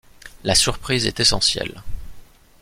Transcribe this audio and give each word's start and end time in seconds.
La 0.43 0.55
surprise 0.55 1.05
est 1.05 1.19
essentielle. 1.19 1.83